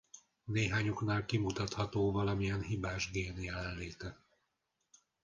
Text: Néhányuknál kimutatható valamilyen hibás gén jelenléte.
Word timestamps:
Néhányuknál 0.45 1.25
kimutatható 1.25 2.11
valamilyen 2.11 2.61
hibás 2.61 3.11
gén 3.11 3.37
jelenléte. 3.41 4.19